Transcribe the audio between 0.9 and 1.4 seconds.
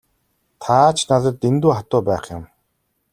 ч надад